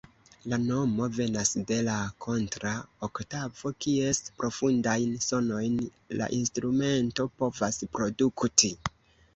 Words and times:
La 0.51 0.57
nomo 0.61 1.09
venas 1.17 1.51
de 1.71 1.77
la 1.87 1.97
kontra-oktavo, 2.25 3.73
kies 3.85 4.23
profundajn 4.41 5.13
sonojn 5.29 5.77
la 6.23 6.33
instrumento 6.41 7.29
povas 7.43 7.83
produkti. 7.99 8.77